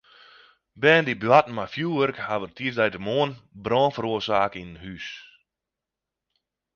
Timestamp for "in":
4.75-4.81